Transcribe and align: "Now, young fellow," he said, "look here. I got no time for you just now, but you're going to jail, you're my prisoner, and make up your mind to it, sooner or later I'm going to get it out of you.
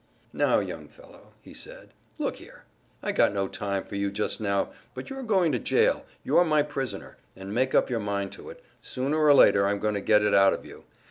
"Now, 0.33 0.57
young 0.57 0.87
fellow," 0.87 1.33
he 1.43 1.53
said, 1.53 1.93
"look 2.17 2.37
here. 2.37 2.63
I 3.03 3.11
got 3.11 3.31
no 3.35 3.47
time 3.47 3.83
for 3.83 3.95
you 3.95 4.09
just 4.09 4.41
now, 4.41 4.71
but 4.95 5.11
you're 5.11 5.21
going 5.21 5.51
to 5.51 5.59
jail, 5.59 6.07
you're 6.23 6.43
my 6.43 6.63
prisoner, 6.63 7.17
and 7.35 7.53
make 7.53 7.75
up 7.75 7.87
your 7.87 7.99
mind 7.99 8.31
to 8.31 8.49
it, 8.49 8.63
sooner 8.81 9.19
or 9.19 9.33
later 9.35 9.67
I'm 9.67 9.77
going 9.77 9.93
to 9.93 10.01
get 10.01 10.23
it 10.23 10.33
out 10.33 10.53
of 10.53 10.65
you. 10.65 10.85